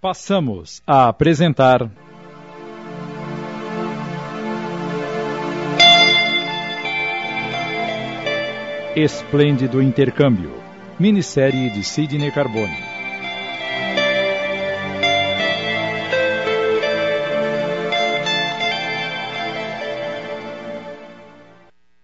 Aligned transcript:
Passamos 0.00 0.82
a 0.86 1.08
apresentar. 1.08 1.90
Esplêndido 8.96 9.82
Intercâmbio, 9.82 10.54
minissérie 10.98 11.68
de 11.68 11.84
Sidney 11.84 12.32
Carbone. 12.32 12.78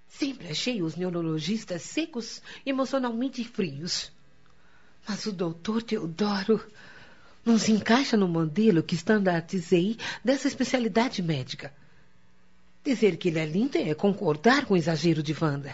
Sempre 0.07 0.49
achei 0.51 0.83
os 0.83 0.97
neurologistas 0.97 1.81
secos 1.81 2.43
emocionalmente 2.67 3.43
frios. 3.43 4.13
Mas 5.09 5.25
o 5.25 5.33
doutor 5.33 5.83
Teodoro 5.83 6.61
não 7.47 7.57
se 7.59 7.71
encaixa 7.71 8.17
no 8.17 8.27
modelo 8.27 8.83
que 8.83 8.97
estandartizei 8.97 9.97
dessa 10.25 10.49
especialidade 10.49 11.23
médica. 11.23 11.73
Dizer 12.85 13.17
que 13.17 13.29
ele 13.29 13.39
é 13.39 13.47
lindo 13.47 13.79
é 13.79 13.95
concordar 13.95 14.67
com 14.67 14.75
o 14.75 14.77
exagero 14.77 15.23
de 15.23 15.35
Wanda. 15.41 15.73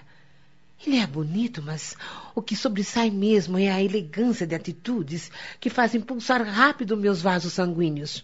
Ele 0.86 0.98
é 0.98 1.06
bonito, 1.06 1.62
mas 1.62 1.96
o 2.34 2.42
que 2.42 2.54
sobressai 2.54 3.08
mesmo 3.08 3.58
é 3.58 3.70
a 3.70 3.82
elegância 3.82 4.46
de 4.46 4.54
atitudes 4.54 5.30
que 5.58 5.70
fazem 5.70 6.00
pulsar 6.00 6.42
rápido 6.42 6.96
meus 6.96 7.22
vasos 7.22 7.54
sanguíneos. 7.54 8.22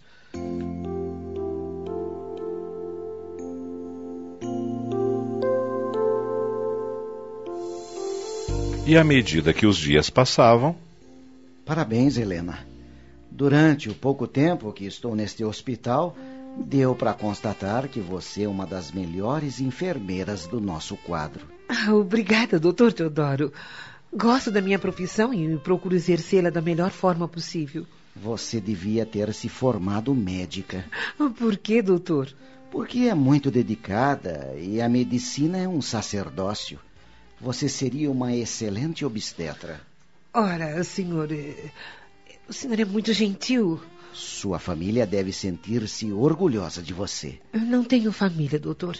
E 8.86 8.96
à 8.96 9.04
medida 9.04 9.54
que 9.54 9.66
os 9.66 9.76
dias 9.78 10.10
passavam. 10.10 10.76
Parabéns, 11.64 12.16
Helena. 12.16 12.67
Durante 13.38 13.88
o 13.88 13.94
pouco 13.94 14.26
tempo 14.26 14.72
que 14.72 14.84
estou 14.84 15.14
neste 15.14 15.44
hospital, 15.44 16.16
deu 16.56 16.92
para 16.92 17.14
constatar 17.14 17.86
que 17.86 18.00
você 18.00 18.42
é 18.42 18.48
uma 18.48 18.66
das 18.66 18.90
melhores 18.90 19.60
enfermeiras 19.60 20.48
do 20.48 20.60
nosso 20.60 20.96
quadro. 20.96 21.46
Ah, 21.68 21.94
obrigada, 21.94 22.58
doutor 22.58 22.92
Teodoro. 22.92 23.52
Gosto 24.12 24.50
da 24.50 24.60
minha 24.60 24.76
profissão 24.76 25.32
e 25.32 25.56
procuro 25.58 25.94
exercê-la 25.94 26.50
da 26.50 26.60
melhor 26.60 26.90
forma 26.90 27.28
possível. 27.28 27.86
Você 28.16 28.60
devia 28.60 29.06
ter 29.06 29.32
se 29.32 29.48
formado 29.48 30.12
médica. 30.12 30.84
Por 31.38 31.56
que, 31.58 31.80
doutor? 31.80 32.34
Porque 32.72 33.02
é 33.02 33.14
muito 33.14 33.52
dedicada 33.52 34.52
e 34.58 34.80
a 34.80 34.88
medicina 34.88 35.58
é 35.58 35.68
um 35.68 35.80
sacerdócio. 35.80 36.80
Você 37.40 37.68
seria 37.68 38.10
uma 38.10 38.34
excelente 38.34 39.04
obstetra. 39.04 39.80
Ora, 40.34 40.82
senhor. 40.82 41.28
O 42.48 42.52
senhor 42.52 42.80
é 42.80 42.84
muito 42.84 43.12
gentil. 43.12 43.78
Sua 44.14 44.58
família 44.58 45.06
deve 45.06 45.32
sentir-se 45.32 46.10
orgulhosa 46.10 46.82
de 46.82 46.94
você. 46.94 47.38
Eu 47.52 47.60
não 47.60 47.84
tenho 47.84 48.10
família, 48.10 48.58
doutor. 48.58 48.96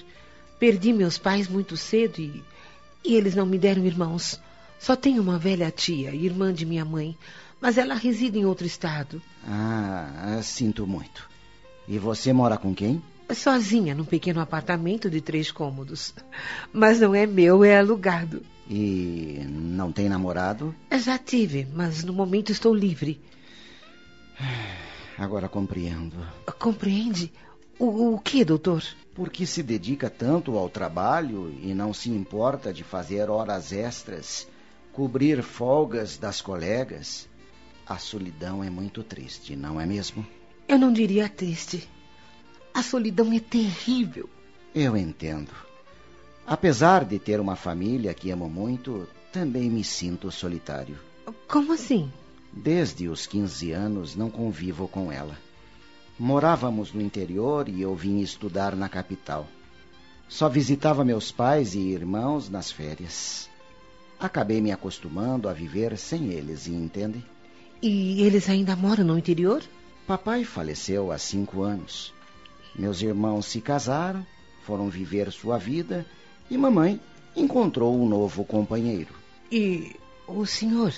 Perdi 0.59 0.93
meus 0.93 1.17
pais 1.17 1.49
muito 1.49 1.75
cedo 1.75 2.19
e, 2.19 2.45
e 3.03 3.15
eles 3.15 3.35
não 3.35 3.47
me 3.47 3.59
deram 3.59 3.87
irmãos. 3.87 4.39
Só 4.79 4.95
tenho 4.95 5.23
uma 5.23 5.39
velha 5.39 5.71
tia, 5.71 6.15
irmã 6.15 6.53
de 6.53 6.67
minha 6.67 6.85
mãe, 6.85 7.17
mas 7.59 7.79
ela 7.79 7.95
reside 7.95 8.39
em 8.39 8.45
outro 8.45 8.67
estado. 8.67 9.21
Ah, 9.47 10.41
sinto 10.43 10.87
muito. 10.87 11.27
E 11.89 11.99
você 11.99 12.35
mora 12.35 12.59
com 12.59 12.75
quem? 12.75 13.03
Sozinha, 13.35 13.95
num 13.95 14.05
pequeno 14.05 14.41
apartamento 14.41 15.09
de 15.09 15.23
três 15.23 15.51
cômodos. 15.51 16.15
Mas 16.71 17.01
não 17.01 17.15
é 17.15 17.27
meu, 17.27 17.65
é 17.65 17.79
alugado. 17.79 18.43
E 18.69 19.41
não 19.49 19.91
tem 19.91 20.07
namorado? 20.07 20.75
Já 21.01 21.17
tive, 21.17 21.67
mas 21.75 22.05
no 22.05 22.13
momento 22.13 22.53
estou 22.53 22.75
livre. 22.75 23.19
Agora 25.17 25.49
compreendo. 25.49 26.17
Compreende? 26.59 27.33
O, 27.79 28.15
o 28.15 28.19
que, 28.19 28.45
doutor? 28.45 28.83
Por 29.15 29.31
que 29.31 29.47
se 29.47 29.63
dedica 29.63 30.09
tanto 30.09 30.57
ao 30.57 30.69
trabalho 30.69 31.53
e 31.63 31.75
não 31.75 31.93
se 31.93 32.11
importa 32.11 32.73
de 32.73 32.85
fazer 32.85 33.31
horas 33.31 33.73
extras, 33.73 34.49
cobrir 34.93 35.43
folgas 35.43 36.17
das 36.17 36.41
colegas? 36.41 37.29
A 37.87 37.99
solidão 37.99 38.63
é 38.63 38.71
muito 38.71 39.03
triste, 39.03 39.57
não 39.57 39.81
é 39.81 39.87
mesmo? 39.87 40.27
Eu 40.69 40.79
não 40.79 40.93
diria 40.93 41.29
triste. 41.29 41.89
A 42.75 42.83
solidão 42.83 43.33
é 43.33 43.41
terrível. 43.41 44.29
Eu 44.75 44.97
entendo. 44.97 45.51
Apesar 46.47 47.05
de 47.05 47.19
ter 47.19 47.41
uma 47.41 47.57
família 47.57 48.15
que 48.15 48.31
amo 48.31 48.49
muito, 48.49 49.09
também 49.33 49.71
me 49.71 49.83
sinto 49.83 50.31
solitário. 50.31 50.99
Como 51.47 51.73
assim? 51.73 52.13
Desde 52.53 53.09
os 53.09 53.27
15 53.27 53.73
anos 53.73 54.17
não 54.17 54.31
convivo 54.31 54.89
com 54.89 55.13
ela. 55.13 55.39
Morávamos 56.19 56.93
no 56.93 57.01
interior 57.01 57.69
e 57.69 57.83
eu 57.83 57.95
vim 57.95 58.21
estudar 58.21 58.75
na 58.75 58.89
capital. 58.89 59.47
Só 60.29 60.49
visitava 60.49 61.05
meus 61.05 61.31
pais 61.31 61.75
e 61.75 61.79
irmãos 61.79 62.51
nas 62.51 62.71
férias. 62.71 63.49
Acabei 64.19 64.61
me 64.61 64.73
acostumando 64.73 65.49
a 65.49 65.53
viver 65.53 65.97
sem 65.97 66.31
eles, 66.31 66.67
entende? 66.67 67.25
E 67.81 68.23
eles 68.23 68.49
ainda 68.49 68.75
moram 68.75 69.05
no 69.05 69.19
interior? 69.19 69.63
Papai 70.07 70.43
faleceu 70.43 71.13
há 71.13 71.19
cinco 71.19 71.63
anos. 71.63 72.13
Meus 72.75 73.01
irmãos 73.01 73.47
se 73.47 73.61
casaram, 73.61 74.27
foram 74.65 74.89
viver 74.89 75.31
sua 75.31 75.57
vida 75.57 76.05
e 76.51 76.59
mamãe 76.59 77.01
encontrou 77.37 77.97
um 77.97 78.09
novo 78.09 78.45
companheiro. 78.45 79.15
E 79.51 79.95
o 80.27 80.45
senhor 80.45 80.93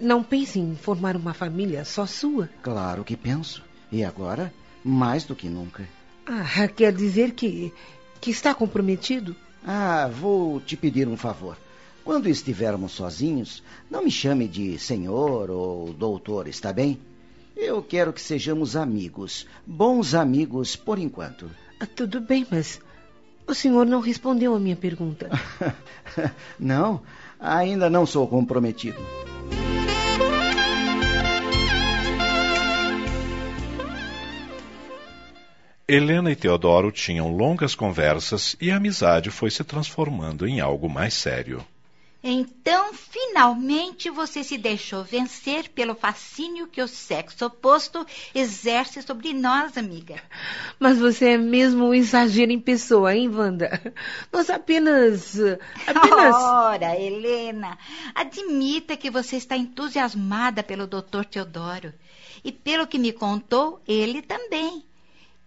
não 0.00 0.22
pensa 0.22 0.58
em 0.58 0.74
formar 0.74 1.16
uma 1.16 1.34
família 1.34 1.84
só 1.84 2.06
sua? 2.06 2.48
Claro 2.62 3.04
que 3.04 3.16
penso. 3.16 3.62
E 3.92 4.02
agora, 4.02 4.52
mais 4.84 5.24
do 5.24 5.36
que 5.36 5.48
nunca. 5.48 5.86
Ah, 6.26 6.66
quer 6.68 6.92
dizer 6.92 7.32
que, 7.32 7.72
que 8.20 8.30
está 8.30 8.54
comprometido? 8.54 9.36
Ah, 9.66 10.08
vou 10.12 10.60
te 10.60 10.76
pedir 10.76 11.06
um 11.06 11.16
favor. 11.16 11.56
Quando 12.04 12.28
estivermos 12.28 12.92
sozinhos, 12.92 13.62
não 13.90 14.04
me 14.04 14.10
chame 14.10 14.48
de 14.48 14.78
senhor 14.78 15.50
ou 15.50 15.92
doutor, 15.92 16.48
está 16.48 16.72
bem? 16.72 16.98
Eu 17.54 17.82
quero 17.82 18.12
que 18.12 18.20
sejamos 18.22 18.74
amigos, 18.74 19.46
bons 19.66 20.14
amigos 20.14 20.76
por 20.76 20.98
enquanto. 20.98 21.50
Ah, 21.78 21.86
tudo 21.86 22.20
bem, 22.20 22.46
mas 22.50 22.80
o 23.46 23.54
senhor 23.54 23.84
não 23.84 24.00
respondeu 24.00 24.54
a 24.54 24.60
minha 24.60 24.76
pergunta. 24.76 25.28
não, 26.58 27.02
ainda 27.38 27.90
não 27.90 28.06
sou 28.06 28.26
comprometido. 28.26 28.98
Helena 35.92 36.30
e 36.30 36.36
Teodoro 36.36 36.92
tinham 36.92 37.34
longas 37.36 37.74
conversas 37.74 38.54
e 38.60 38.70
a 38.70 38.76
amizade 38.76 39.28
foi 39.28 39.50
se 39.50 39.64
transformando 39.64 40.46
em 40.46 40.60
algo 40.60 40.88
mais 40.88 41.12
sério. 41.14 41.66
Então, 42.22 42.94
finalmente, 42.94 44.08
você 44.08 44.44
se 44.44 44.56
deixou 44.56 45.02
vencer 45.02 45.68
pelo 45.70 45.96
fascínio 45.96 46.68
que 46.68 46.80
o 46.80 46.86
sexo 46.86 47.44
oposto 47.44 48.06
exerce 48.32 49.02
sobre 49.02 49.32
nós, 49.32 49.76
amiga. 49.76 50.22
Mas 50.78 51.00
você 51.00 51.30
é 51.30 51.36
mesmo 51.36 51.86
um 51.86 51.94
exagero 51.94 52.52
em 52.52 52.60
pessoa, 52.60 53.12
hein, 53.12 53.28
Wanda? 53.28 53.92
Nós 54.32 54.48
apenas. 54.48 55.40
apenas. 55.88 56.36
Ora, 56.38 56.96
Helena, 56.96 57.76
admita 58.14 58.96
que 58.96 59.10
você 59.10 59.38
está 59.38 59.56
entusiasmada 59.56 60.62
pelo 60.62 60.86
Dr. 60.86 61.24
Teodoro. 61.28 61.92
E 62.44 62.52
pelo 62.52 62.86
que 62.86 62.96
me 62.96 63.12
contou, 63.12 63.82
ele 63.88 64.22
também. 64.22 64.84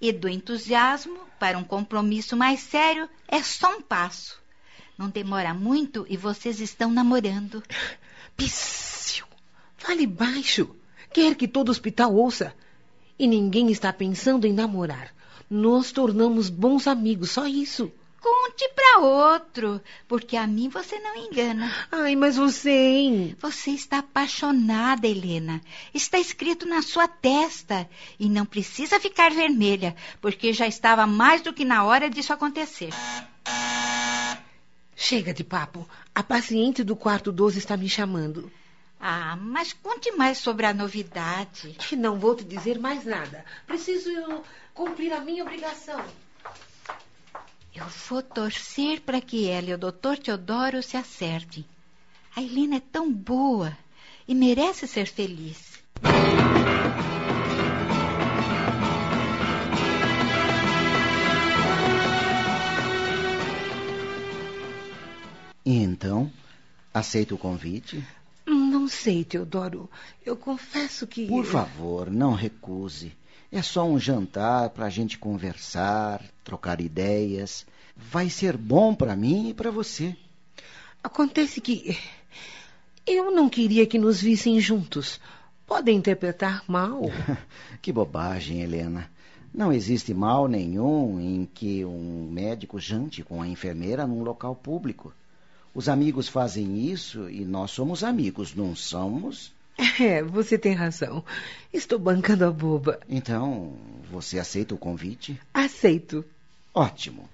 E 0.04 0.12
do 0.12 0.28
entusiasmo 0.28 1.18
para 1.40 1.58
um 1.58 1.64
compromisso 1.64 2.36
mais 2.36 2.60
sério 2.60 3.08
é 3.26 3.42
só 3.42 3.78
um 3.78 3.82
passo. 3.82 4.38
Não 4.98 5.10
demora 5.10 5.54
muito 5.54 6.06
e 6.10 6.18
vocês 6.18 6.60
estão 6.60 6.92
namorando. 6.92 7.64
Pssil! 8.36 9.26
Fale 9.78 10.06
baixo. 10.06 10.76
Quer 11.14 11.36
que 11.36 11.48
todo 11.48 11.70
hospital 11.70 12.14
ouça. 12.14 12.54
E 13.18 13.26
ninguém 13.26 13.72
está 13.72 13.94
pensando 13.94 14.46
em 14.46 14.52
namorar. 14.52 15.16
Nos 15.50 15.94
tornamos 15.94 16.50
bons 16.50 16.86
amigos, 16.86 17.32
só 17.32 17.48
isso. 17.48 17.90
Conte 18.24 18.70
para 18.70 19.00
outro, 19.00 19.82
porque 20.08 20.38
a 20.38 20.48
mim 20.48 20.70
você 20.70 20.98
não 20.98 21.14
engana. 21.14 21.70
Ai, 21.92 22.16
mas 22.16 22.38
você, 22.38 22.72
hein? 22.72 23.36
Você 23.42 23.72
está 23.72 23.98
apaixonada, 23.98 25.06
Helena. 25.06 25.62
Está 25.94 26.18
escrito 26.18 26.66
na 26.66 26.82
sua 26.82 27.06
testa. 27.06 27.86
E 28.18 28.30
não 28.30 28.46
precisa 28.46 28.98
ficar 28.98 29.30
vermelha, 29.30 29.94
porque 30.22 30.54
já 30.54 30.66
estava 30.66 31.06
mais 31.06 31.42
do 31.42 31.52
que 31.52 31.66
na 31.66 31.84
hora 31.84 32.10
disso 32.10 32.32
acontecer. 32.32 32.92
Chega 34.96 35.34
de 35.34 35.44
papo. 35.44 35.86
A 36.16 36.24
paciente 36.24 36.82
do 36.82 36.96
quarto 36.96 37.30
12 37.30 37.60
está 37.60 37.76
me 37.76 37.90
chamando. 37.90 38.50
Ah, 39.02 39.36
mas 39.36 39.74
conte 39.74 40.14
mais 40.14 40.38
sobre 40.38 40.66
a 40.66 40.74
novidade. 40.74 41.76
Não 41.98 42.18
vou 42.18 42.38
te 42.38 42.46
dizer 42.46 42.80
mais 42.80 43.04
nada. 43.04 43.44
Preciso 43.68 44.10
cumprir 44.74 45.12
a 45.12 45.20
minha 45.20 45.44
obrigação. 45.44 46.02
Eu 47.76 47.88
vou 48.08 48.22
torcer 48.22 49.02
para 49.02 49.20
que 49.20 49.50
ela 49.50 49.72
e 49.72 49.74
o 49.74 49.78
doutor 49.78 50.18
Teodoro 50.18 50.84
se 50.84 50.96
acertem. 50.96 51.66
A 52.36 52.42
Helena 52.42 52.76
é 52.76 52.80
tão 52.80 53.12
boa 53.12 53.76
e 54.28 54.36
merece 54.36 54.88
ser 54.88 55.08
feliz. 55.08 55.82
E 65.66 65.78
então, 65.78 66.32
aceita 66.94 67.34
o 67.34 67.38
convite? 67.38 68.06
Não 68.46 68.88
sei, 68.88 69.24
Teodoro. 69.24 69.90
Eu 70.24 70.36
confesso 70.36 71.08
que. 71.08 71.26
Por 71.26 71.46
favor, 71.46 72.12
não 72.12 72.34
recuse. 72.34 73.14
É 73.56 73.62
só 73.62 73.86
um 73.86 74.00
jantar 74.00 74.72
para 74.72 74.88
a 74.88 74.90
gente 74.90 75.20
conversar, 75.20 76.24
trocar 76.44 76.82
ideias. 76.82 77.68
Vai 77.96 78.28
ser 78.28 78.58
bom 78.58 78.96
para 78.96 79.16
mim 79.16 79.50
e 79.50 79.54
para 79.54 79.70
você. 79.70 80.16
Acontece 81.04 81.62
que. 81.62 81.96
Eu 83.06 83.30
não 83.30 83.48
queria 83.48 83.86
que 83.86 84.00
nos 84.00 84.20
vissem 84.20 84.60
juntos. 84.60 85.22
Podem 85.68 85.96
interpretar 85.96 86.64
mal. 86.68 87.04
que 87.80 87.94
bobagem, 87.94 88.64
Helena. 88.64 89.08
Não 89.54 89.72
existe 89.72 90.16
mal 90.16 90.48
nenhum 90.48 91.20
em 91.20 91.46
que 91.46 91.86
um 91.86 92.28
médico 92.32 92.80
jante 92.80 93.22
com 93.22 93.40
a 93.40 93.48
enfermeira 93.48 94.08
num 94.08 94.24
local 94.24 94.56
público. 94.56 95.14
Os 95.76 95.88
amigos 95.88 96.28
fazem 96.28 96.90
isso 96.90 97.30
e 97.30 97.46
nós 97.46 97.70
somos 97.70 98.04
amigos, 98.04 98.56
não 98.56 98.76
somos? 98.76 99.54
É, 100.00 100.24
você 100.24 100.58
tem 100.58 100.74
razão. 100.74 101.24
Estou 101.72 102.00
bancando 102.00 102.46
a 102.46 102.52
boba. 102.52 103.00
Então, 103.10 103.74
você 104.10 104.40
aceita 104.40 104.76
o 104.76 104.78
convite? 104.78 105.40
Aceito. 105.54 106.24
Ótimo. 106.74 107.30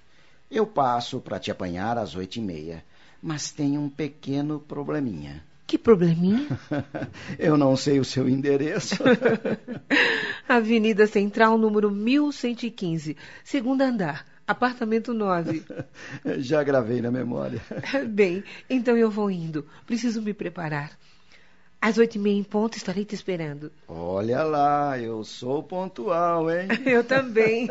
Eu 0.49 0.65
passo 0.65 1.19
para 1.19 1.39
te 1.39 1.51
apanhar 1.51 1.97
às 1.97 2.15
oito 2.15 2.37
e 2.37 2.41
meia, 2.41 2.83
mas 3.21 3.51
tem 3.51 3.77
um 3.77 3.89
pequeno 3.89 4.59
probleminha. 4.59 5.43
Que 5.67 5.77
probleminha? 5.77 6.47
Eu 7.37 7.55
não 7.55 7.77
sei 7.77 7.99
o 7.99 8.05
seu 8.05 8.27
endereço. 8.27 8.95
Avenida 10.49 11.05
Central, 11.05 11.59
número 11.59 11.91
1115, 11.91 13.15
segundo 13.43 13.81
andar. 13.83 14.25
Apartamento 14.47 15.13
9. 15.13 15.63
Já 16.39 16.63
gravei 16.63 17.03
na 17.03 17.11
memória. 17.11 17.61
Bem, 18.09 18.43
então 18.67 18.97
eu 18.97 19.11
vou 19.11 19.29
indo. 19.29 19.63
Preciso 19.85 20.23
me 20.23 20.33
preparar. 20.33 20.97
Às 21.81 21.97
oito 21.97 22.15
e 22.15 22.19
meia 22.19 22.37
em 22.37 22.43
ponto 22.43 22.75
estarei 22.75 23.05
te 23.05 23.15
esperando. 23.15 23.71
Olha 23.87 24.43
lá, 24.43 24.99
eu 24.99 25.23
sou 25.23 25.63
pontual, 25.63 26.51
hein? 26.51 26.67
eu 26.85 27.05
também. 27.05 27.67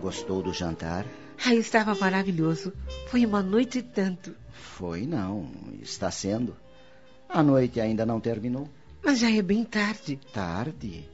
Gostou 0.00 0.42
do 0.42 0.54
jantar? 0.54 1.04
Ah, 1.44 1.54
estava 1.54 1.94
maravilhoso. 1.94 2.72
Foi 3.08 3.26
uma 3.26 3.42
noite 3.42 3.78
e 3.78 3.82
tanto. 3.82 4.34
Foi 4.52 5.06
não, 5.06 5.50
está 5.80 6.10
sendo. 6.10 6.56
A 7.28 7.42
noite 7.42 7.80
ainda 7.80 8.06
não 8.06 8.20
terminou. 8.20 8.68
Mas 9.02 9.18
já 9.18 9.30
é 9.30 9.42
bem 9.42 9.64
tarde. 9.64 10.20
Tarde? 10.32 11.08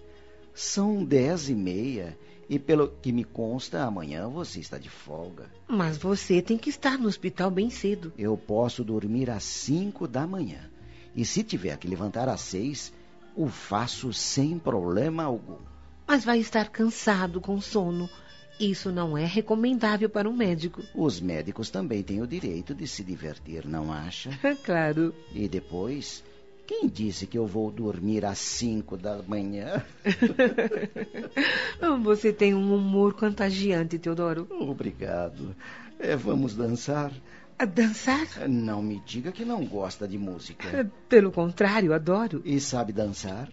São 0.54 1.02
dez 1.02 1.48
e 1.48 1.54
meia. 1.54 2.18
E 2.48 2.58
pelo 2.58 2.88
que 2.88 3.12
me 3.12 3.24
consta, 3.24 3.84
amanhã 3.84 4.28
você 4.28 4.60
está 4.60 4.78
de 4.78 4.90
folga. 4.90 5.46
Mas 5.66 5.96
você 5.96 6.42
tem 6.42 6.58
que 6.58 6.70
estar 6.70 6.98
no 6.98 7.08
hospital 7.08 7.50
bem 7.50 7.70
cedo. 7.70 8.12
Eu 8.16 8.36
posso 8.36 8.84
dormir 8.84 9.30
às 9.30 9.44
cinco 9.44 10.06
da 10.06 10.26
manhã. 10.26 10.70
E 11.14 11.24
se 11.24 11.42
tiver 11.42 11.76
que 11.78 11.88
levantar 11.88 12.28
às 12.28 12.40
seis, 12.40 12.92
o 13.34 13.48
faço 13.48 14.12
sem 14.12 14.58
problema 14.58 15.24
algum. 15.24 15.58
Mas 16.06 16.24
vai 16.24 16.38
estar 16.38 16.68
cansado, 16.70 17.40
com 17.40 17.60
sono. 17.60 18.08
Isso 18.58 18.90
não 18.90 19.16
é 19.16 19.24
recomendável 19.24 20.10
para 20.10 20.28
um 20.28 20.36
médico. 20.36 20.82
Os 20.94 21.20
médicos 21.20 21.70
também 21.70 22.02
têm 22.02 22.20
o 22.20 22.26
direito 22.26 22.74
de 22.74 22.86
se 22.86 23.04
divertir, 23.04 23.66
não 23.66 23.92
acha? 23.92 24.30
claro. 24.64 25.14
E 25.32 25.48
depois, 25.48 26.24
quem 26.66 26.88
disse 26.88 27.26
que 27.26 27.38
eu 27.38 27.46
vou 27.46 27.70
dormir 27.70 28.24
às 28.24 28.38
cinco 28.38 28.96
da 28.96 29.22
manhã? 29.22 29.82
Você 32.02 32.32
tem 32.32 32.54
um 32.54 32.74
humor 32.74 33.14
contagiante, 33.14 33.98
Teodoro. 33.98 34.46
Obrigado. 34.50 35.54
É, 35.98 36.16
vamos 36.16 36.54
dançar? 36.54 37.12
A 37.58 37.64
dançar? 37.64 38.48
Não 38.48 38.80
me 38.82 39.02
diga 39.04 39.32
que 39.32 39.44
não 39.44 39.64
gosta 39.64 40.06
de 40.06 40.16
música. 40.18 40.88
Pelo 41.08 41.32
contrário, 41.32 41.92
adoro. 41.92 42.40
E 42.44 42.60
sabe 42.60 42.92
dançar? 42.92 43.48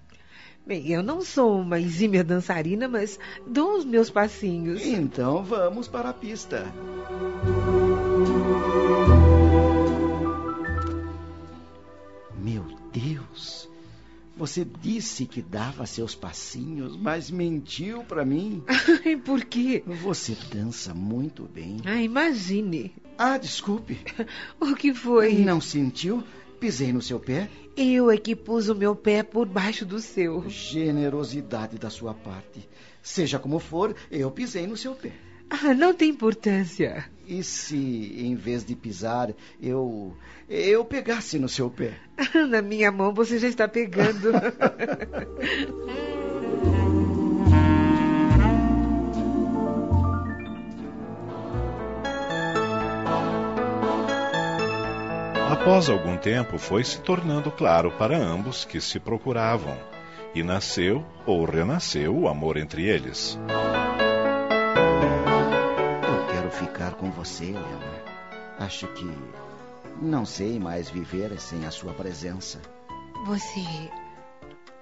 Bem, 0.65 0.87
eu 0.87 1.03
não 1.03 1.21
sou 1.21 1.59
uma 1.61 1.79
exímia 1.79 2.23
dançarina, 2.23 2.87
mas 2.87 3.19
dou 3.45 3.77
os 3.77 3.85
meus 3.85 4.09
passinhos. 4.09 4.83
Então 4.83 5.43
vamos 5.43 5.87
para 5.87 6.09
a 6.09 6.13
pista. 6.13 6.65
Meu 12.39 12.65
Deus! 12.91 13.69
Você 14.35 14.65
disse 14.65 15.27
que 15.27 15.41
dava 15.41 15.85
seus 15.85 16.15
passinhos, 16.15 16.97
mas 16.97 17.29
mentiu 17.29 18.03
para 18.03 18.25
mim. 18.25 18.63
Por 19.23 19.45
quê? 19.45 19.83
Você 19.85 20.35
dança 20.51 20.95
muito 20.95 21.43
bem. 21.43 21.77
Ah, 21.85 22.01
imagine. 22.01 22.91
Ah, 23.17 23.37
desculpe. 23.37 23.99
O 24.59 24.75
que 24.75 24.93
foi? 24.93 25.35
Não 25.35 25.61
sentiu? 25.61 26.23
Pisei 26.59 26.91
no 26.91 27.01
seu 27.01 27.19
pé? 27.19 27.49
Eu 27.75 28.09
é 28.09 28.17
que 28.17 28.35
pus 28.35 28.69
o 28.69 28.75
meu 28.75 28.95
pé 28.95 29.21
por 29.21 29.45
baixo 29.45 29.85
do 29.85 29.99
seu. 29.99 30.49
Generosidade 30.49 31.77
da 31.77 31.89
sua 31.89 32.13
parte. 32.13 32.67
Seja 33.03 33.37
como 33.37 33.59
for, 33.59 33.95
eu 34.09 34.31
pisei 34.31 34.65
no 34.65 34.77
seu 34.77 34.95
pé. 34.95 35.11
Ah, 35.49 35.73
não 35.73 35.93
tem 35.93 36.09
importância. 36.09 37.05
E 37.27 37.43
se, 37.43 37.77
em 37.77 38.35
vez 38.35 38.65
de 38.65 38.75
pisar, 38.75 39.31
eu. 39.61 40.15
eu 40.49 40.83
pegasse 40.83 41.37
no 41.37 41.47
seu 41.49 41.69
pé? 41.69 41.97
Na 42.49 42.61
minha 42.61 42.91
mão 42.91 43.13
você 43.13 43.37
já 43.37 43.47
está 43.47 43.67
pegando. 43.67 44.31
Após 55.65 55.89
algum 55.89 56.15
tempo, 56.15 56.59
foi 56.59 56.83
se 56.83 57.01
tornando 57.01 57.49
claro 57.49 57.91
para 57.93 58.15
ambos 58.15 58.63
que 58.63 58.79
se 58.79 58.99
procuravam, 58.99 59.75
e 60.35 60.43
nasceu 60.43 61.03
ou 61.25 61.43
renasceu 61.43 62.15
o 62.15 62.27
amor 62.27 62.55
entre 62.55 62.85
eles. 62.85 63.35
Eu 66.07 66.27
quero 66.27 66.51
ficar 66.51 66.93
com 66.93 67.09
você, 67.09 67.45
Helena. 67.45 68.03
Acho 68.59 68.85
que 68.89 69.11
não 69.99 70.23
sei 70.23 70.59
mais 70.59 70.87
viver 70.87 71.35
sem 71.39 71.65
a 71.65 71.71
sua 71.71 71.93
presença. 71.93 72.61
Você 73.25 73.65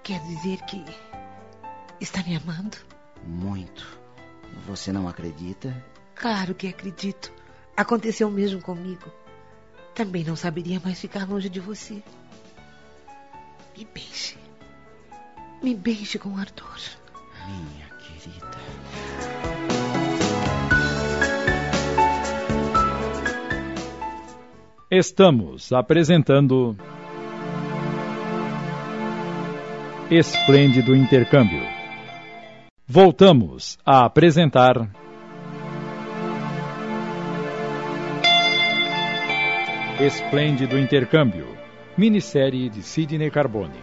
quer 0.04 0.20
dizer 0.24 0.58
que 0.66 0.84
está 2.02 2.22
me 2.24 2.36
amando? 2.36 2.76
Muito. 3.26 3.88
Você 4.68 4.92
não 4.92 5.08
acredita? 5.08 5.74
Claro 6.14 6.54
que 6.54 6.68
acredito. 6.68 7.32
Aconteceu 7.78 8.30
mesmo 8.30 8.62
comigo. 8.62 9.23
Também 9.96 10.24
não 10.24 10.36
saberia 10.36 10.82
mais 10.84 11.00
ficar 11.00 11.30
longe 11.30 11.50
de 11.50 11.60
você. 11.60 12.02
Me 13.78 13.86
beije. 13.94 14.38
Me 15.62 15.76
beije 15.76 16.18
com 16.18 16.36
ardor. 16.38 16.80
Minha 17.48 17.88
querida. 17.98 18.58
Estamos 24.90 25.72
apresentando. 25.72 26.76
Esplêndido 30.10 30.96
Intercâmbio. 30.96 31.62
Voltamos 32.88 33.78
a 33.86 34.06
apresentar. 34.06 34.92
Esplêndido 40.00 40.78
Intercâmbio. 40.78 41.56
Minissérie 41.96 42.68
de 42.68 42.82
Sidney 42.82 43.30
Carbone. 43.30 43.78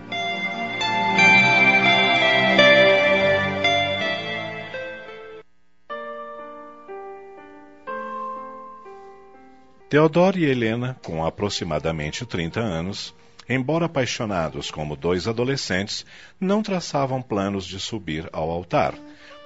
Teodoro 9.88 10.36
e 10.36 10.46
Helena, 10.46 10.98
com 11.04 11.24
aproximadamente 11.24 12.26
30 12.26 12.58
anos, 12.58 13.14
embora 13.48 13.86
apaixonados 13.86 14.68
como 14.68 14.96
dois 14.96 15.28
adolescentes, 15.28 16.04
não 16.40 16.60
traçavam 16.60 17.22
planos 17.22 17.64
de 17.64 17.78
subir 17.78 18.28
ao 18.32 18.50
altar. 18.50 18.94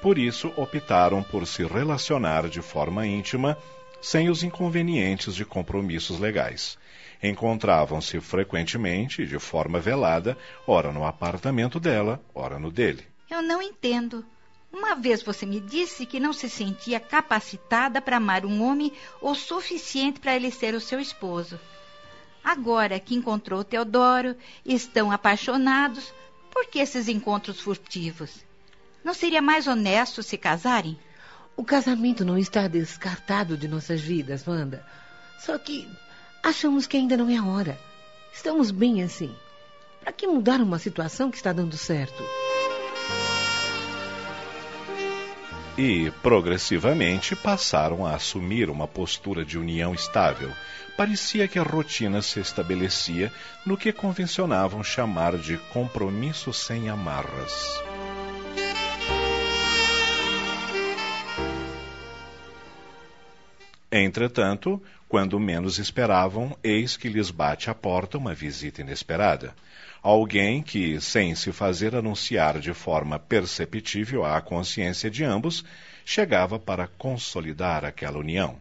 Por 0.01 0.17
isso, 0.17 0.51
optaram 0.57 1.23
por 1.23 1.47
se 1.47 1.63
relacionar 1.63 2.49
de 2.49 2.63
forma 2.63 3.07
íntima, 3.07 3.59
sem 4.05 4.29
os 4.29 4.43
inconvenientes 4.43 5.35
de 5.35 5.47
compromissos 5.47 6.21
legais. 6.21 6.77
Encontravam-se 7.23 8.21
frequentemente, 8.21 9.27
de 9.27 9.39
forma 9.39 9.81
velada, 9.81 10.37
ora 10.67 10.93
no 10.93 11.07
apartamento 11.07 11.81
dela, 11.81 12.23
ora 12.35 12.59
no 12.59 12.71
dele. 12.71 13.03
Eu 13.31 13.41
não 13.41 13.63
entendo. 13.63 14.23
Uma 14.71 14.95
vez 14.95 15.23
você 15.23 15.47
me 15.47 15.59
disse 15.59 16.05
que 16.05 16.21
não 16.21 16.35
se 16.35 16.51
sentia 16.51 17.01
capacitada 17.01 17.99
para 18.03 18.19
amar 18.19 18.45
um 18.45 18.63
homem 18.63 18.93
o 19.23 19.35
suficiente 19.35 20.21
para 20.21 20.37
ele 20.37 20.51
ser 20.51 20.75
o 20.75 20.81
seu 20.83 21.01
esposo. 21.01 21.59
Agora 22.45 23.01
que 23.01 23.15
encontrou 23.15 23.65
Teodoro, 23.65 24.37
estão 24.67 25.11
apaixonados, 25.11 26.13
por 26.51 26.67
que 26.67 26.79
esses 26.79 27.09
encontros 27.09 27.59
furtivos? 27.59 28.45
Não 29.03 29.15
seria 29.15 29.41
mais 29.41 29.67
honesto 29.67 30.23
se 30.23 30.37
casarem? 30.37 30.99
O 31.57 31.65
casamento 31.65 32.25
não 32.25 32.37
está 32.37 32.67
descartado 32.67 33.57
de 33.57 33.69
nossas 33.69 34.01
vidas, 34.01 34.47
Wanda. 34.47 34.85
Só 35.39 35.57
que 35.57 35.89
achamos 36.43 36.87
que 36.87 36.97
ainda 36.97 37.17
não 37.17 37.31
é 37.31 37.37
a 37.37 37.45
hora. 37.45 37.79
Estamos 38.33 38.71
bem 38.71 39.03
assim. 39.03 39.35
Para 40.01 40.13
que 40.13 40.27
mudar 40.27 40.61
uma 40.61 40.79
situação 40.79 41.31
que 41.31 41.37
está 41.37 41.53
dando 41.53 41.77
certo? 41.77 42.23
E, 45.79 46.11
progressivamente, 46.23 47.35
passaram 47.35 48.05
a 48.05 48.15
assumir 48.15 48.69
uma 48.69 48.87
postura 48.87 49.45
de 49.45 49.59
união 49.59 49.95
estável. 49.95 50.51
Parecia 50.97 51.49
que 51.49 51.59
a 51.59 51.63
rotina 51.63 52.23
se 52.23 52.39
estabelecia 52.39 53.33
no 53.65 53.77
que 53.77 53.93
convencionavam 53.93 54.85
chamar 54.85 55.37
de 55.37 55.57
compromisso 55.73 56.53
sem 56.53 56.89
amarras. 56.89 57.83
Entretanto, 63.97 64.83
quando 65.09 65.39
menos 65.39 65.79
esperavam, 65.79 66.59
eis 66.65 66.97
que 66.97 67.09
lhes 67.09 67.31
bate 67.31 67.71
à 67.71 67.75
porta 67.77 68.19
uma 68.19 68.35
visita 68.35 68.81
inesperada. 68.81 69.55
Alguém 70.03 70.65
que, 70.65 71.01
sem 71.01 71.33
se 71.37 71.53
fazer 71.53 71.95
anunciar 71.95 72.59
de 72.59 72.75
forma 72.75 73.21
perceptível 73.21 74.25
à 74.25 74.41
consciência 74.41 75.09
de 75.09 75.23
ambos, 75.23 75.65
chegava 76.05 76.59
para 76.59 76.89
consolidar 76.89 77.85
aquela 77.85 78.19
união. 78.19 78.59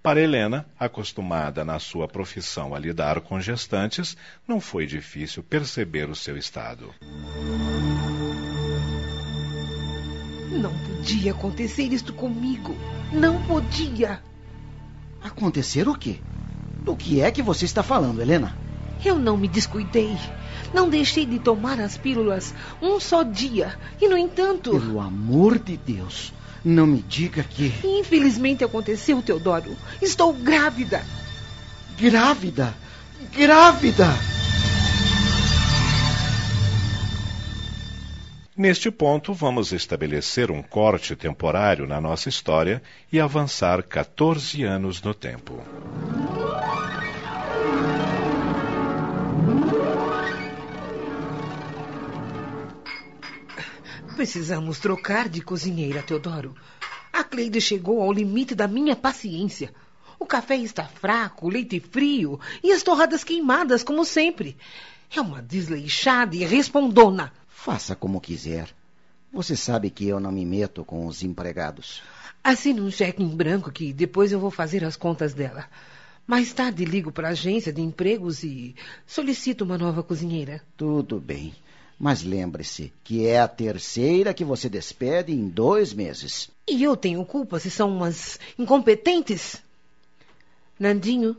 Para 0.00 0.20
Helena, 0.20 0.64
acostumada 0.78 1.64
na 1.64 1.80
sua 1.80 2.06
profissão 2.06 2.72
a 2.72 2.78
lidar 2.78 3.20
com 3.22 3.40
gestantes, 3.40 4.16
não 4.46 4.60
foi 4.60 4.86
difícil 4.86 5.42
perceber 5.42 6.08
o 6.08 6.14
seu 6.14 6.36
estado. 6.36 6.94
Não 10.52 10.72
podia 10.78 11.32
acontecer 11.32 11.92
isto 11.92 12.12
comigo. 12.12 12.76
Não 13.12 13.42
podia. 13.48 14.22
Acontecer 15.26 15.88
o 15.88 15.94
quê? 15.94 16.20
Do 16.84 16.94
que 16.94 17.20
é 17.20 17.32
que 17.32 17.42
você 17.42 17.64
está 17.64 17.82
falando, 17.82 18.20
Helena? 18.20 18.56
Eu 19.04 19.18
não 19.18 19.36
me 19.36 19.48
descuidei. 19.48 20.16
Não 20.72 20.88
deixei 20.88 21.26
de 21.26 21.40
tomar 21.40 21.80
as 21.80 21.98
pílulas 21.98 22.54
um 22.80 23.00
só 23.00 23.24
dia. 23.24 23.76
E, 24.00 24.06
no 24.08 24.16
entanto. 24.16 24.70
Pelo 24.70 25.00
amor 25.00 25.58
de 25.58 25.76
Deus, 25.76 26.32
não 26.64 26.86
me 26.86 27.02
diga 27.02 27.42
que. 27.42 27.74
Infelizmente 27.82 28.62
aconteceu, 28.62 29.20
Teodoro. 29.20 29.76
Estou 30.00 30.32
grávida. 30.32 31.04
Grávida? 31.98 32.72
Grávida! 33.32 34.35
Neste 38.58 38.90
ponto, 38.90 39.34
vamos 39.34 39.70
estabelecer 39.70 40.50
um 40.50 40.62
corte 40.62 41.14
temporário 41.14 41.86
na 41.86 42.00
nossa 42.00 42.30
história 42.30 42.82
e 43.12 43.20
avançar 43.20 43.82
14 43.82 44.64
anos 44.64 45.02
no 45.02 45.12
tempo. 45.12 45.62
Precisamos 54.14 54.78
trocar 54.78 55.28
de 55.28 55.42
cozinheira, 55.42 56.00
Teodoro. 56.00 56.54
A 57.12 57.22
Cleide 57.22 57.60
chegou 57.60 58.00
ao 58.00 58.10
limite 58.10 58.54
da 58.54 58.66
minha 58.66 58.96
paciência. 58.96 59.74
O 60.18 60.24
café 60.24 60.56
está 60.56 60.84
fraco, 60.84 61.46
o 61.46 61.50
leite 61.50 61.78
frio 61.78 62.40
e 62.64 62.72
as 62.72 62.82
torradas 62.82 63.22
queimadas, 63.22 63.82
como 63.82 64.02
sempre. 64.02 64.56
É 65.14 65.20
uma 65.20 65.42
desleixada 65.42 66.34
e 66.34 66.42
respondona. 66.42 67.30
Faça 67.56 67.96
como 67.96 68.20
quiser. 68.20 68.68
Você 69.32 69.56
sabe 69.56 69.90
que 69.90 70.06
eu 70.06 70.20
não 70.20 70.30
me 70.30 70.46
meto 70.46 70.84
com 70.84 71.04
os 71.06 71.24
empregados. 71.24 72.00
Assine 72.44 72.80
um 72.80 72.90
cheque 72.92 73.22
em 73.22 73.34
branco 73.34 73.72
que 73.72 73.92
depois 73.92 74.30
eu 74.30 74.38
vou 74.38 74.52
fazer 74.52 74.84
as 74.84 74.94
contas 74.94 75.34
dela. 75.34 75.66
Mais 76.26 76.52
tarde 76.52 76.84
ligo 76.84 77.10
para 77.10 77.28
a 77.28 77.30
agência 77.32 77.72
de 77.72 77.80
empregos 77.80 78.44
e 78.44 78.76
solicito 79.04 79.62
uma 79.62 79.76
nova 79.76 80.02
cozinheira. 80.02 80.62
Tudo 80.76 81.18
bem. 81.18 81.54
Mas 81.98 82.22
lembre-se 82.22 82.92
que 83.02 83.26
é 83.26 83.40
a 83.40 83.48
terceira 83.48 84.34
que 84.34 84.44
você 84.44 84.68
despede 84.68 85.32
em 85.32 85.48
dois 85.48 85.92
meses. 85.92 86.48
E 86.68 86.84
eu 86.84 86.96
tenho 86.96 87.24
culpa 87.24 87.58
se 87.58 87.70
são 87.70 87.90
umas 87.90 88.38
incompetentes? 88.56 89.60
Nandinho? 90.78 91.36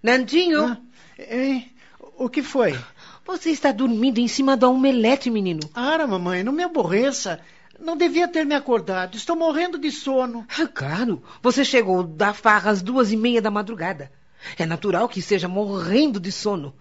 Nandinho? 0.00 0.64
Ah, 0.64 0.80
hein? 1.18 1.72
O 2.16 2.28
que 2.28 2.42
foi? 2.42 2.78
Você 3.26 3.50
está 3.50 3.72
dormindo 3.72 4.18
em 4.18 4.28
cima 4.28 4.56
da 4.56 4.68
omelete, 4.68 5.30
menino. 5.30 5.60
Ara, 5.74 6.06
mamãe, 6.06 6.44
não 6.44 6.52
me 6.52 6.62
aborreça. 6.62 7.40
Não 7.80 7.96
devia 7.96 8.28
ter 8.28 8.44
me 8.44 8.54
acordado. 8.54 9.16
Estou 9.16 9.34
morrendo 9.34 9.78
de 9.78 9.90
sono. 9.90 10.46
Ah, 10.60 10.66
claro, 10.66 11.22
você 11.42 11.64
chegou 11.64 12.02
da 12.02 12.34
farra 12.34 12.70
às 12.70 12.82
duas 12.82 13.10
e 13.12 13.16
meia 13.16 13.40
da 13.40 13.50
madrugada. 13.50 14.12
É 14.58 14.66
natural 14.66 15.08
que 15.08 15.20
esteja 15.20 15.48
morrendo 15.48 16.20
de 16.20 16.30
sono. 16.30 16.74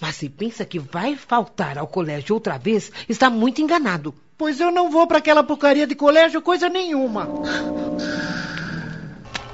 Mas 0.00 0.16
se 0.16 0.28
pensa 0.28 0.64
que 0.64 0.78
vai 0.78 1.16
faltar 1.16 1.76
ao 1.76 1.86
colégio 1.86 2.34
outra 2.34 2.56
vez, 2.56 2.90
está 3.08 3.28
muito 3.28 3.60
enganado. 3.60 4.14
Pois 4.38 4.60
eu 4.60 4.70
não 4.70 4.90
vou 4.90 5.06
para 5.06 5.18
aquela 5.18 5.42
porcaria 5.42 5.86
de 5.86 5.94
colégio 5.94 6.40
coisa 6.40 6.68
nenhuma. 6.68 7.28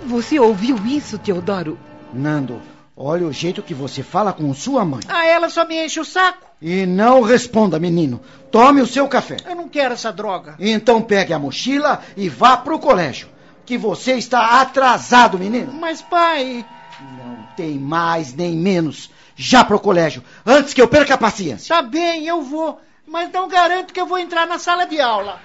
Você 0.05 0.39
ouviu 0.39 0.77
isso, 0.87 1.19
Teodoro? 1.19 1.79
Nando, 2.13 2.61
olha 2.97 3.27
o 3.27 3.33
jeito 3.33 3.63
que 3.63 3.75
você 3.75 4.03
fala 4.03 4.33
com 4.33 4.53
sua 4.55 4.85
mãe. 4.85 5.01
Ah, 5.09 5.27
ela 5.27 5.49
só 5.49 5.67
me 5.67 5.85
enche 5.85 6.01
o 6.01 6.05
saco. 6.05 6.47
E 6.61 6.87
não 6.87 7.23
responda, 7.23 7.79
menino. 7.79 8.21
Tome 8.51 8.81
o 8.81 8.87
seu 8.87 9.07
café. 9.09 9.37
Eu 9.47 9.55
não 9.55 9.69
quero 9.69 9.95
essa 9.95 10.13
droga. 10.13 10.57
Então 10.59 11.03
pegue 11.03 11.33
a 11.33 11.39
mochila 11.39 12.03
e 12.17 12.29
vá 12.29 12.57
pro 12.57 12.79
colégio. 12.79 13.29
Que 13.67 13.77
você 13.77 14.13
está 14.13 14.61
atrasado, 14.61 15.39
menino. 15.39 15.73
Mas, 15.73 16.03
pai. 16.03 16.65
Não 17.01 17.47
tem 17.57 17.79
mais 17.79 18.35
nem 18.35 18.55
menos. 18.55 19.11
Já 19.37 19.65
pro 19.65 19.81
colégio, 19.81 20.23
antes 20.47 20.73
que 20.73 20.81
eu 20.81 20.87
perca 20.87 21.15
a 21.15 21.19
paciência. 21.19 21.75
Tá 21.75 21.83
bem, 21.83 22.27
eu 22.27 22.43
vou. 22.43 22.81
Mas 23.07 23.31
não 23.33 23.49
garanto 23.49 23.93
que 23.93 24.01
eu 24.01 24.07
vou 24.07 24.19
entrar 24.19 24.47
na 24.47 24.59
sala 24.59 24.87
de 24.87 25.01
aula. 25.01 25.41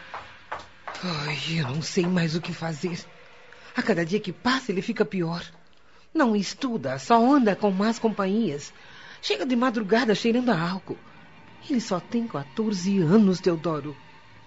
Ai, 1.04 1.38
eu 1.58 1.68
não 1.70 1.82
sei 1.82 2.06
mais 2.06 2.36
o 2.36 2.42
que 2.42 2.54
fazer. 2.54 3.00
A 3.76 3.82
cada 3.82 4.06
dia 4.06 4.20
que 4.20 4.32
passa, 4.32 4.72
ele 4.72 4.82
fica 4.82 5.06
pior. 5.06 5.44
Não 6.14 6.36
estuda, 6.36 6.98
só 6.98 7.24
anda 7.24 7.56
com 7.56 7.72
más 7.72 8.00
companhias. 8.00 8.74
Chega 9.22 9.46
de 9.46 9.56
madrugada 9.56 10.16
cheirando 10.16 10.50
a 10.50 10.60
álcool. 10.60 10.98
Ele 11.70 11.80
só 11.80 12.00
tem 12.00 12.28
14 12.28 13.00
anos, 13.00 13.40
Teodoro. 13.40 13.96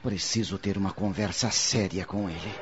Preciso 0.02 0.58
ter 0.58 0.76
uma 0.76 0.92
conversa 0.92 1.50
séria 1.50 2.04
com 2.04 2.28
ele. 2.28 2.52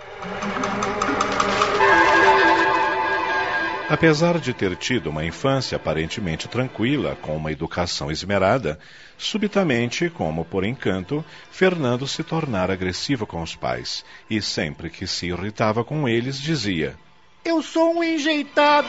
Apesar 3.89 4.39
de 4.39 4.53
ter 4.53 4.77
tido 4.77 5.11
uma 5.11 5.25
infância 5.25 5.75
aparentemente 5.75 6.47
tranquila, 6.47 7.17
com 7.17 7.37
uma 7.37 7.51
educação 7.51 8.09
esmerada, 8.09 8.79
subitamente, 9.19 10.09
como 10.11 10.45
por 10.45 10.65
encanto, 10.65 11.25
Fernando 11.51 12.07
se 12.07 12.23
tornara 12.23 12.75
agressivo 12.75 13.27
com 13.27 13.43
os 13.43 13.57
pais 13.57 14.05
e 14.29 14.41
sempre 14.41 14.91
que 14.91 15.09
se 15.09 15.27
irritava 15.27 15.83
com 15.83 16.09
eles 16.09 16.39
dizia: 16.39 16.97
Eu 17.45 17.63
sou 17.63 17.97
um 17.97 18.05
enjeitado. 18.05 18.89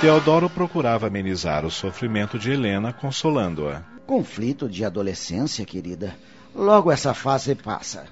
Teodoro 0.00 0.50
procurava 0.50 1.06
amenizar 1.06 1.64
o 1.64 1.70
sofrimento 1.70 2.38
de 2.38 2.50
Helena, 2.50 2.92
consolando-a. 2.92 3.82
Conflito 4.06 4.68
de 4.68 4.84
adolescência, 4.84 5.64
querida. 5.64 6.14
Logo 6.54 6.90
essa 6.90 7.14
fase 7.14 7.54
passa. 7.54 8.06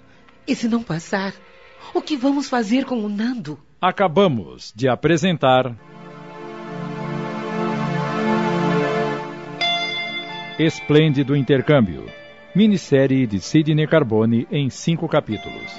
E 0.47 0.55
se 0.55 0.69
não 0.69 0.83
passar? 0.83 1.35
O 1.95 2.01
que 2.01 2.17
vamos 2.17 2.49
fazer 2.49 2.85
com 2.85 2.97
o 3.05 3.09
Nando? 3.09 3.59
Acabamos 3.81 4.73
de 4.75 4.89
apresentar. 4.89 5.77
Esplêndido 10.59 11.35
Intercâmbio. 11.35 12.07
Minissérie 12.55 13.27
de 13.27 13.41
Sidney 13.41 13.87
Carbone 13.87 14.47
em 14.51 14.69
cinco 14.69 15.09
capítulos. 15.09 15.73